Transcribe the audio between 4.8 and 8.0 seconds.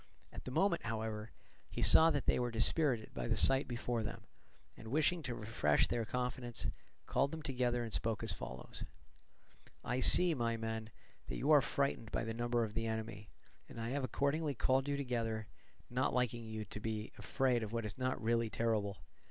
wishing to refresh their confidence, called them together and